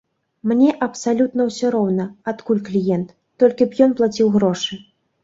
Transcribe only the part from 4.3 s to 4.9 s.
грошы.